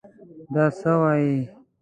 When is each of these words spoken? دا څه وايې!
دا 0.53 0.65
څه 0.79 0.91
وايې! 1.01 1.37